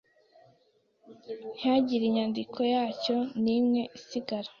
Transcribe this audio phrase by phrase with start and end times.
[1.57, 4.49] ntihagire inyandiko yacyo nimwe isigara